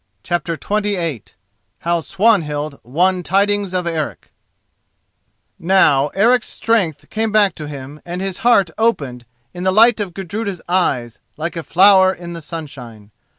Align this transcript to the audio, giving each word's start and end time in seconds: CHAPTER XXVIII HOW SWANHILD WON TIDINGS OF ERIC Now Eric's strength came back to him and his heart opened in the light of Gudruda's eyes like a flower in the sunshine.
CHAPTER 0.23 0.53
XXVIII 0.55 1.25
HOW 1.81 1.99
SWANHILD 1.99 2.79
WON 2.81 3.21
TIDINGS 3.21 3.71
OF 3.75 3.85
ERIC 3.85 4.31
Now 5.59 6.07
Eric's 6.15 6.47
strength 6.47 7.07
came 7.11 7.31
back 7.31 7.53
to 7.53 7.67
him 7.67 8.01
and 8.03 8.19
his 8.19 8.39
heart 8.39 8.71
opened 8.79 9.25
in 9.53 9.61
the 9.61 9.71
light 9.71 9.99
of 9.99 10.15
Gudruda's 10.15 10.59
eyes 10.67 11.19
like 11.37 11.55
a 11.55 11.61
flower 11.61 12.11
in 12.11 12.33
the 12.33 12.41
sunshine. 12.41 13.11